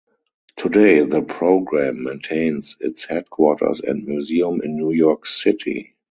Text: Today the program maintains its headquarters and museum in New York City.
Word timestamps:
Today 0.55 1.05
the 1.05 1.21
program 1.21 2.05
maintains 2.05 2.75
its 2.79 3.05
headquarters 3.05 3.81
and 3.81 4.03
museum 4.07 4.59
in 4.63 4.75
New 4.75 4.93
York 4.93 5.27
City. 5.27 5.95